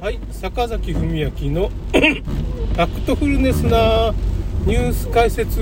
[0.00, 1.70] はい、坂崎文明の
[2.80, 4.14] ファクトフルネスな
[4.64, 5.60] ニュース解説。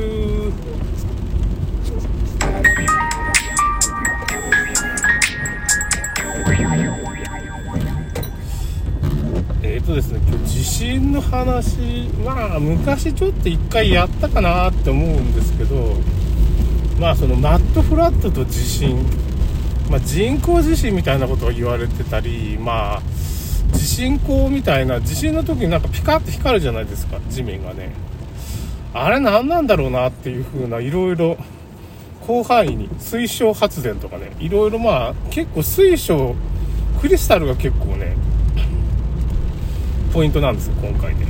[9.63, 15.95] えーとですね、今日地震の話、まあ昔ちょっと一回やったかなって思うんですけど、
[17.01, 18.99] まあそのマッドフラッドと地震、
[19.91, 23.03] まあ、人工地震みたいなことが言われてたり、まあ
[23.87, 27.21] 地震光みたいな地震の時になんかピカッと光るじゃないですか。
[27.31, 27.93] 地面がね。
[28.93, 31.37] あれ何なんだろうなっていう風ないろいろ
[32.27, 34.33] 広範囲に水晶発電とかね。
[34.41, 36.35] いろいろまあ結構水晶
[37.01, 38.17] クリスタルが結構ね
[40.13, 41.25] ポイントなんですよ今回で。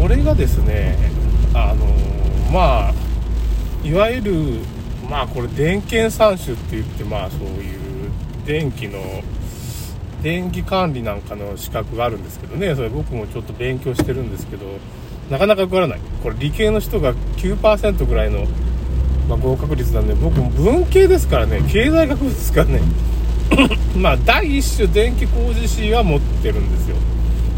[0.00, 0.96] これがですね
[1.52, 1.84] あの
[2.52, 2.94] まあ
[3.84, 4.34] いわゆる
[5.10, 8.10] まあこれ電検三種って言ってまあそういう
[8.46, 9.00] 電気の
[10.24, 12.74] 電気管理なんかの資格があるんですけどね。
[12.74, 14.64] それ僕もちょっと勉強してるんですけど
[15.30, 16.00] なかなか受からない。
[16.22, 18.46] これ理系の人が9%ぐらいの、
[19.28, 21.60] まあ、合格率なんで僕も文系ですからね。
[21.68, 22.80] 経済学部ですからね。
[23.94, 26.96] まあ第一種電気工事士は持ってるんですよ。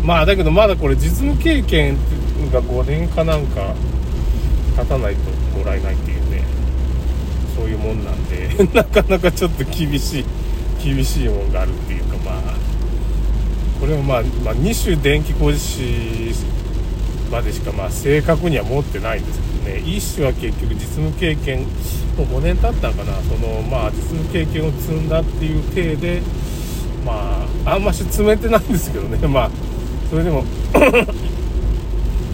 [0.02, 1.96] まあだけどまだこれ実務経験
[2.52, 3.74] が5年かなんか
[4.76, 5.20] 経たないと
[5.56, 6.42] もらえないっていうね。
[7.56, 10.24] そういうもんなんで なかなかちょっと厳しい。
[10.86, 12.54] 厳しいもんがあるっていうかまあ
[13.80, 16.46] これもまあ、まあ、2種電気工事士
[17.30, 19.82] までしかまあ正確には持ってないんですけどね。
[19.84, 21.64] 1種は結局実務経験
[22.16, 23.14] もう5年経ったかな。
[23.22, 26.22] そのまあ実務経験を積んだっていう体で
[27.04, 29.18] まああんまし詰めてないんですけどね。
[29.26, 29.50] まあ
[30.08, 30.44] それでも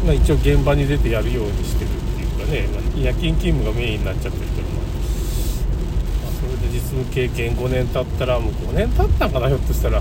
[0.06, 4.81] ま一応現場に出てやるようにしてるっていうかね、まあ、夜勤勤務がメインになっちゃってるけど、
[6.62, 10.00] で実務経験5年経ったらもう5年経ったんかなひょっとしたら。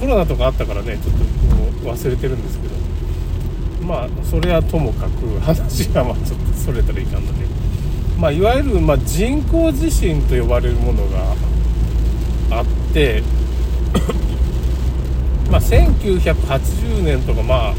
[0.00, 2.74] コロナとかあったからねちょっともう忘れてるんですけど。
[3.86, 7.44] まあそれはともかく話がまあちょっとそれたらいかんので、
[8.18, 11.34] まあ、いわゆるま人工地震と呼ばれるものが
[12.50, 13.22] あって
[15.50, 17.74] まあ1980年とかまあ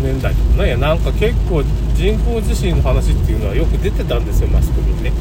[0.00, 0.76] 年代とかね。
[0.76, 1.62] なんか結構
[1.94, 5.12] 人工地震の話っていうのはよく出てたんですよマスコミにね。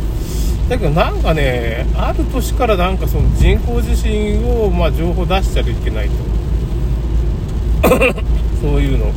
[0.70, 6.16] だけどなんかねある年からなんかその人工地震をまあ情報出しちゃいけないと。
[8.62, 9.12] そういうの。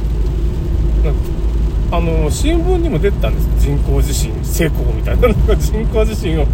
[1.93, 3.49] あの新聞にも出てたんです。
[3.66, 5.28] 人工地震成功みたいな。
[5.28, 6.47] なんか人工地震を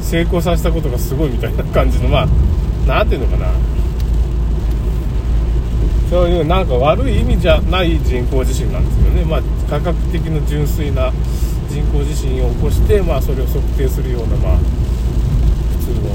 [0.00, 2.08] 成功させたことがすごいみたいな感じの。
[2.08, 2.28] まあ
[2.86, 3.52] 何ていうのかな。
[6.10, 11.12] そういうなんか悪い意味じゃない人工地震なんですよね、まあ、科学的な純粋な
[11.70, 14.64] 人工地震を起こして、まあ、それを測定するような、まあ、普
[15.86, 16.10] 通の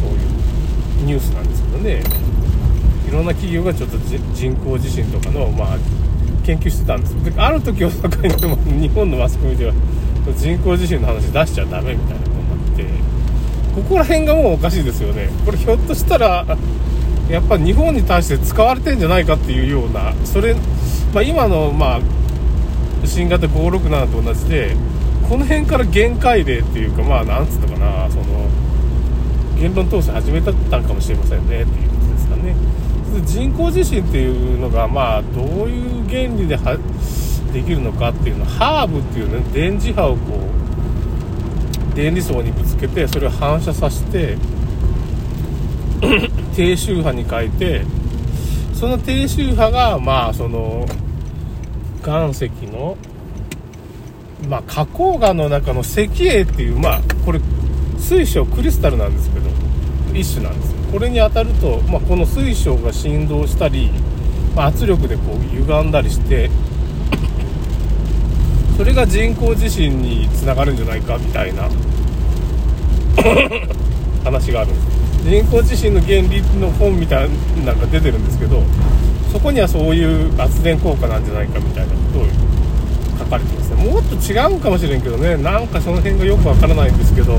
[0.00, 2.02] そういうニュースなんですけどね。
[3.06, 3.96] いろんな企業がちょっと
[4.34, 5.78] 人工地震とかの、まあ、
[6.44, 7.14] 研究してたんです。
[7.24, 9.72] である時を境にでも日本のマスコミでは
[10.36, 12.84] 人工地震の話出しちゃダメみたいなことになって
[13.76, 15.28] ここら辺がもうおかしいですよね。
[15.44, 16.44] これひょっとしたら
[17.30, 20.54] やっぱ日本に対して使われてんじゃないかっていうようなそれ、
[21.12, 22.00] まあ、今の、まあ、
[23.04, 24.76] 新型567と同じで
[25.28, 28.24] この辺から限界例っていうかまあなんつうのかなその
[29.58, 32.54] 言論統制始めたったんかもしれませんねっていうことですかね。
[33.24, 36.78] 人工地震っていうのがまあどういう原理では
[37.52, 40.38] できるのかっていうのはハーブっていうね電磁波をこ
[41.92, 44.36] う電離層にぶつけてそれを反射させて
[46.54, 47.82] 低周波に変えて
[48.74, 50.86] その低周波がまあその
[52.06, 52.96] 岩石の
[54.48, 57.40] まあ花崗岩の中の石英っていうまあこれ
[57.98, 59.50] 水晶クリスタルなんですけど
[60.14, 60.76] 一種なんですよ。
[60.92, 63.90] これに当たると、まあ、この水晶が振動したり、
[64.54, 66.48] まあ、圧力でこう歪んだりして
[68.78, 71.68] それが人工地震につながるんじゃないかみたいな
[74.24, 74.96] 話があるんです。
[75.28, 77.28] 人工地震の原理の本みたい
[77.64, 78.62] なのが出てるんですけど
[79.36, 82.26] そこにはそういう圧電効果なんじゃないかみたいなことを
[83.18, 83.84] 書かれてますね。
[83.84, 85.36] もっと違うかもしれんけどね。
[85.36, 87.36] なんかその辺がよくわからないんですけど。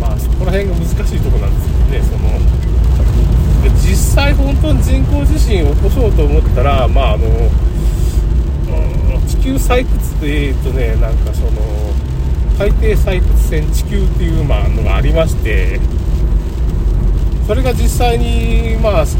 [0.00, 2.00] まあそこら辺が難しいとこなんですけどね。
[2.08, 2.24] その
[3.64, 7.28] で実際本当に人工地震を起こそうと思ったらまああの
[9.28, 11.50] 地球採掘でいうとねなんかその
[12.56, 15.97] 海底採掘船地球っていう、まあ、のがありまして。
[17.48, 19.16] それが実際にまあそ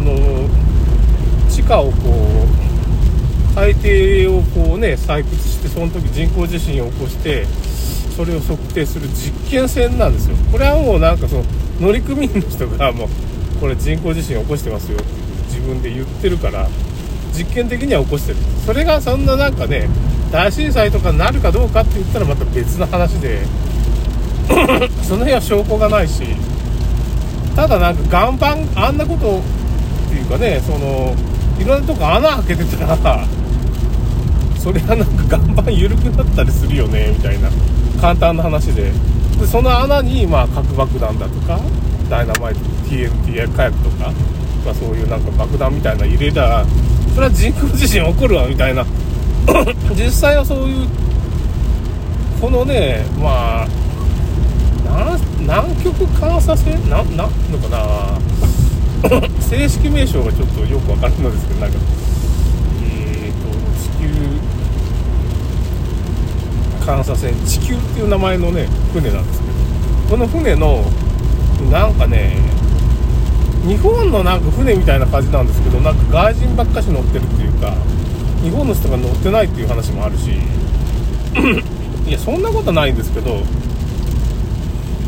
[0.00, 0.48] の
[1.48, 1.92] 地下をこ
[3.54, 7.46] う海底をこうね採掘してその時人工地震を起こして
[8.16, 10.34] それを測定する実験船なんですよ。
[10.50, 11.44] これはもうなんかその
[11.78, 13.08] 乗組員の人がもう
[13.60, 15.06] これ人工地震起こしてますよって
[15.46, 16.66] 自分で言ってるから
[17.32, 18.38] 実験的には起こしてる。
[18.66, 19.88] それがそんななんかね
[20.32, 23.38] 大震災とかになるかどうかって言ったらまた別の話で
[25.06, 26.24] その辺は証拠がないし
[27.58, 29.42] ただなんか岩盤あんなことっ
[30.08, 31.12] ていうかねその
[31.58, 33.26] いろんなとこ穴開けてたら
[34.60, 37.50] それはなんか岩盤緩くなったりするよねみたいな
[38.00, 38.92] 簡単な話で。
[39.40, 41.60] でその穴にまあ核爆弾だとか
[42.08, 42.60] ダイナマイト
[42.90, 44.12] TNT 火薬とか、
[44.64, 46.64] まあ、そういうなんか爆弾みたいな入れたら
[47.14, 48.84] それは人工地震起こるわみたいな。
[49.96, 50.88] 実際はそういう
[52.40, 53.68] このねまあ
[55.40, 58.18] 南極観察船ななんのかな
[59.40, 61.78] 正式名称がちょっとよくわからないのですけどなんか
[62.82, 63.48] えーと
[63.78, 63.88] 地
[66.80, 69.52] 球観察船地球っていう名前のね船なんですけど
[70.10, 70.82] この船の
[71.70, 72.36] なんかね
[73.66, 77.74] 日本のなんか船みたいな感じなんですけどなんか外人ばっかし乗ってるっていうか
[78.42, 80.30] 日本の人が乗ってないっていう話もあるし
[82.06, 83.42] いやそんなことないんですけど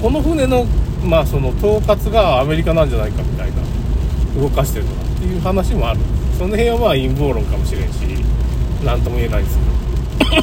[0.00, 0.64] この船の
[1.05, 6.00] まあその統括がアメリカなんじゃないかみたいな動かしてるとかっていう話もある。
[6.38, 7.99] その辺はまあ陰謀論かもしれんし
[8.82, 10.41] 何とも言えないですけど。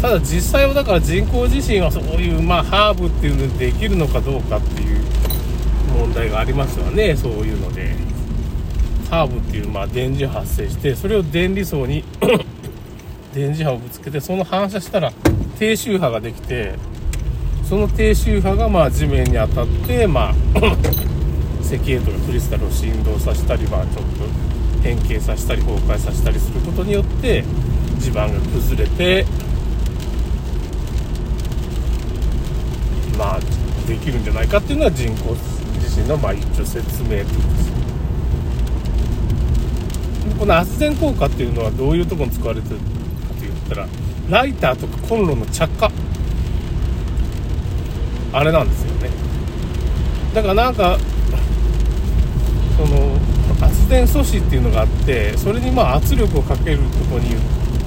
[0.02, 5.00] ただ実際はだから人工地震はそういうまあハーブっていうのでできるのかどうかっていう
[5.98, 7.16] 問題がありますよね。
[7.16, 8.10] そういうので。
[9.10, 12.04] ハーブっていうまあ電磁波発生してそれを電離層に
[13.34, 15.12] 電磁波をぶつけてその反射したら
[15.58, 16.74] 低周波ができて
[17.70, 20.34] その低周波がまあ地面に当たってまあ
[21.62, 24.24] 石英とかクリスタルを振動させたりまあちょっと
[24.82, 27.44] 変形させたり崩壊させたりすることによって
[28.00, 29.24] 地盤が崩れて
[33.16, 33.40] まあ
[33.86, 35.36] できるんじゃないかっていうのは人工
[35.80, 37.72] 地震のまあ一応説明ということです
[40.40, 43.86] この圧電効果っていうのはどういうところに使われてるかって言ったら
[44.28, 45.88] ライターとかコンロの着火
[48.32, 49.10] あれなんですよね。
[50.34, 50.98] だからなんか
[52.76, 53.16] その
[53.60, 57.38] 圧電素子っていうのがあってそれにまあ圧力をかけるとことによ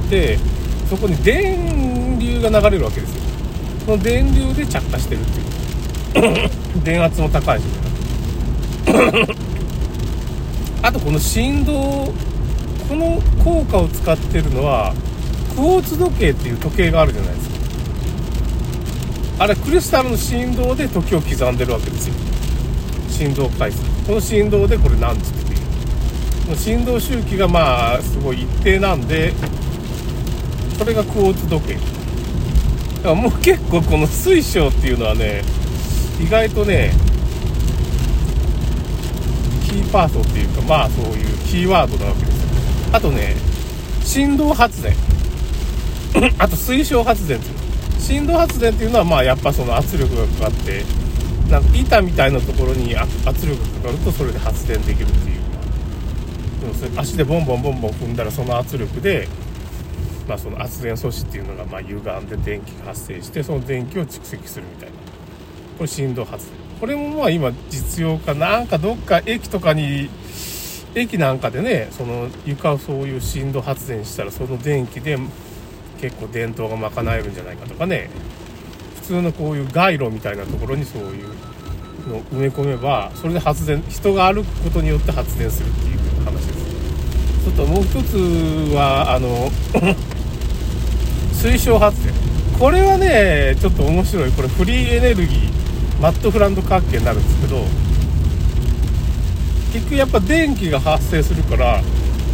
[0.05, 0.37] って
[0.89, 3.21] そこに電流が流れるわけですよ。
[3.85, 5.53] その電流で着火してるっていう。
[6.83, 7.63] 電圧も高いし
[10.81, 14.93] あとこの振動この効果を使ってるのは
[15.55, 17.52] クォーツ時計っていう時計があるじゃないですか。
[19.39, 22.13] あれクリスタルの振動で時を刻んでるわけですよ。
[23.09, 23.79] 振動回数。
[24.05, 26.55] この振動でこれ何つっていう。
[26.55, 29.33] 振動周期がまあすごい一定なんで
[30.77, 31.73] それがクォーツ時計。
[31.75, 35.43] だからもう結構この水晶っていうのはね
[36.21, 36.91] 意外とね
[39.65, 42.49] キーパーソンっていうかまあそういうキーワードなわけですよ。
[42.93, 43.35] あとね
[44.03, 44.95] 振動発電。
[46.37, 47.55] あと水晶発電っていう
[48.03, 50.83] 振動発電っていうのはまあやっぱその圧力がかかって
[51.49, 53.15] なんか板みたいなところに圧
[53.47, 55.43] 力がかかるとそれで発電できるっていう。
[56.97, 59.27] 足でボンボンボンボン踏んだらその圧力で
[60.27, 64.95] まあ、その圧電素子っていうのがま歪んで電気が発生してその電気を蓄積するみたいな。
[65.77, 66.55] これ振動発電。
[66.79, 70.09] これもまあ今実用化なんかどっか駅とかに
[70.95, 75.17] 駅なんかでねその床をそういう振動発電したらその電気で
[76.03, 78.09] 結構電灯が賄えるんじゃないかとかね。
[78.95, 81.27] 普通のこういう街路みたいなところにそういう
[82.09, 87.45] のを埋め込めばそれで発電人が歩くことによって発電するっていう話です。
[87.45, 88.17] ちょっともう一つ
[88.75, 89.49] はあの
[91.31, 92.13] 水晶発電。
[92.59, 94.31] これはねちょっと面白い。
[94.31, 97.63] これフリーエネルギーマットフランド関係になるんですけど
[99.71, 101.81] 結局やっぱ電気が発生するから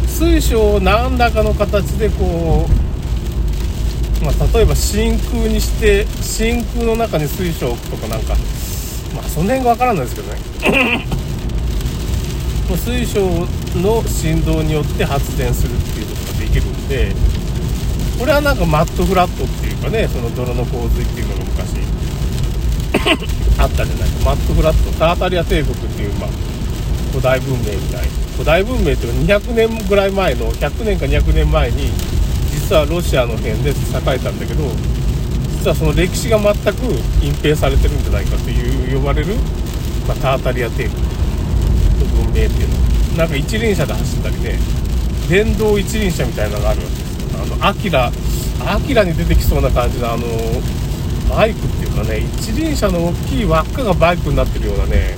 [0.08, 2.79] 水晶を何らかの形でこう、
[4.22, 8.34] まあ、例えば真空にして真空の中に水晶とかなんか。
[9.14, 11.06] まあその辺が分からないですけどね。
[12.76, 13.20] 水晶
[13.82, 17.12] の振動によって発電するっていうことができるんで
[18.16, 21.70] これはなんかマットフラットっていうかねその泥の洪水っていうのが昔。
[23.58, 24.08] あったじゃない。
[24.08, 26.28] かマットフラットタータリア帝国っていうまあ
[27.10, 28.08] 古代文明みたい。
[28.36, 31.90] 古代文明っていうか200年ぐらい前の100年か200年前に
[32.70, 33.74] 実はロシアの辺で栄
[34.14, 34.62] えたんだけど
[35.58, 36.86] 実はその歴史が全く
[37.18, 39.34] 隠蔽されてるんじゃないかという呼ばれる、
[40.06, 43.18] まあ、タータリア帝国の文明っていうの。
[43.18, 44.54] なんか一輪車で走ったりね
[45.28, 47.42] 電動一輪車みたいなのがあるわけですよ。
[47.42, 48.12] あのアキラ
[48.64, 50.22] アキラに出てきそうな感じのあの
[51.28, 55.16] バイクっていうかね一輪車の大きい輪っかがバイクになってるようなね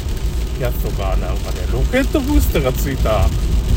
[0.59, 3.28] やつとかなんかねロケットブースターがついた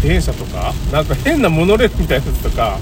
[0.01, 2.79] 電車とかなんか変なモノレールみたいなやつとか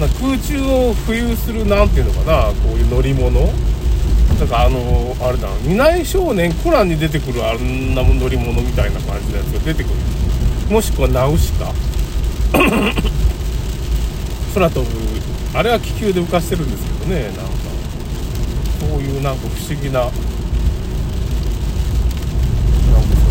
[0.00, 3.40] な空中を浮遊するなんていうのかなこういう乗り物。
[4.38, 9.94] なんかあのあれだ未来少年コナンに出てくるあんな乗り物みたいな感じのやつが出てくる。
[10.70, 11.72] もしくはナウシカ。
[14.54, 14.90] 空飛ぶ
[15.56, 17.42] あれは気球で浮かしてるんですけどねなんか。
[18.80, 20.16] そういうなんか不思議ななんか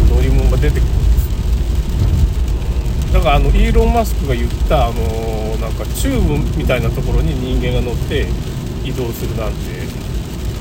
[0.07, 1.02] その乗り物が出てくる。
[3.13, 5.01] んですよだからあのイーロン・マスクが言ったあの
[5.57, 8.27] なんかチューブみたいなところに人間が乗って
[8.83, 9.83] 移動するなんて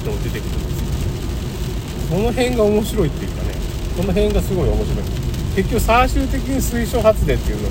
[0.05, 2.17] の出てくるんですよ。
[2.17, 3.55] その辺が面白いっていうかね。
[3.97, 5.23] この辺がすごい面白い。
[5.55, 7.69] 結局最終的に水晶発電っていうの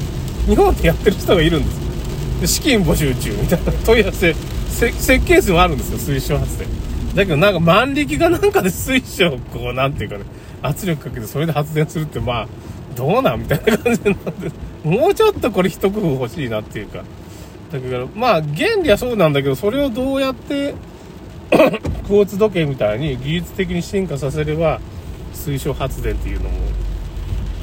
[0.48, 6.68] 日本でやってる人がいるんですで資金募集中みたいな問い合わせ設計図もあるんですよ水晶発電。
[7.16, 10.26] だけどなんか万力がなんかで水晶をこうなんていうかね
[10.62, 12.48] 圧力かけてそれで発電するってまあ
[12.96, 14.52] どうなんみたいな感じなんで
[14.84, 17.04] もうちょっとこれ一工夫欲しいなっていうか。
[17.72, 20.76] だけどまあ原理はそうなんだけどそれをどうやって
[21.50, 24.80] クォーツ時計みたいに技術的に進化させれば
[25.34, 26.58] 水晶発電っていうのも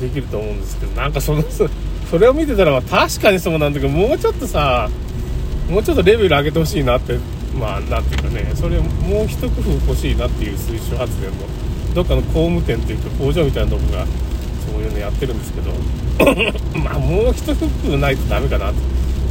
[0.01, 1.45] できると思うんですけどなんかその
[2.11, 4.89] それを見てたら確かにそうなんだけどもうちょっとさ
[5.69, 7.19] もうちょっとレベル上げてほしいなって
[7.59, 11.37] まあなんていうかねそれもう一工夫欲しいなっていう水晶発電の
[11.95, 14.07] どっかの工務店っていうか工場みたいなとこが
[14.73, 15.73] そういうのやってるんですけど
[16.79, 18.75] まあもう一フックないとダメかなと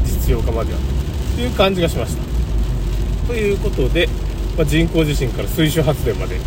[0.06, 0.79] 実用化までは。
[1.36, 2.24] という感じがしました。
[3.27, 4.10] ということで
[4.58, 6.39] まあ、人工地震から水晶発電までっ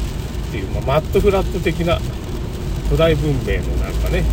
[0.51, 2.01] ていう、まあ、マットフラット的な
[2.87, 4.25] 古代文明のなんかね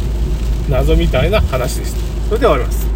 [0.68, 2.00] 謎みたいな話でした。
[2.30, 2.87] それでは終わります。